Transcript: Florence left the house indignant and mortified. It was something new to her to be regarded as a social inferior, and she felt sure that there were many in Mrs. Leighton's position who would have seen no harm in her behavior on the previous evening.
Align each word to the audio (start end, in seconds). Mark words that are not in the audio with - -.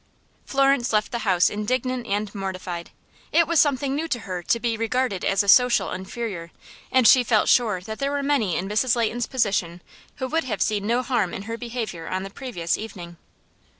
Florence 0.47 0.91
left 0.93 1.11
the 1.11 1.19
house 1.29 1.47
indignant 1.47 2.07
and 2.07 2.33
mortified. 2.33 2.89
It 3.31 3.45
was 3.45 3.59
something 3.59 3.93
new 3.95 4.07
to 4.07 4.21
her 4.21 4.41
to 4.41 4.59
be 4.59 4.75
regarded 4.75 5.23
as 5.23 5.43
a 5.43 5.47
social 5.47 5.91
inferior, 5.91 6.49
and 6.91 7.07
she 7.07 7.23
felt 7.23 7.47
sure 7.49 7.81
that 7.81 7.99
there 7.99 8.09
were 8.09 8.23
many 8.23 8.55
in 8.55 8.67
Mrs. 8.67 8.95
Leighton's 8.95 9.27
position 9.27 9.79
who 10.15 10.27
would 10.27 10.45
have 10.45 10.59
seen 10.63 10.87
no 10.87 11.03
harm 11.03 11.35
in 11.35 11.43
her 11.43 11.55
behavior 11.55 12.07
on 12.07 12.23
the 12.23 12.31
previous 12.31 12.79
evening. 12.79 13.17